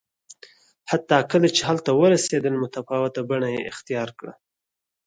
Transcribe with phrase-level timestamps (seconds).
[0.91, 4.33] حتی کله چې هلته ورسېدل متفاوته بڼه یې اختیار کړه